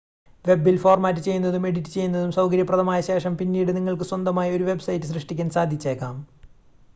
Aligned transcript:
വെബിൽ 0.45 0.77
format 0.77 1.19
ചെയ്യുന്നതും 1.19 1.67
edit 1.67 1.91
ചെയ്യുന്നതും 1.91 2.31
സൗകര്യപ്രദമായ 2.31 3.01
ശേഷം 3.01 3.37
പിന്നീട് 3.37 3.75
നിങ്ങൾക്ക് 3.75 4.03
സ്വന്തമായി 4.03 4.55
ഒരു 4.55 4.63
വെബ്സൈറ്റ് 4.63 5.05
സൃഷ്‌ടിക്കാൻ 5.05 5.49
സാധിച്ചേക്കാം 5.51 6.17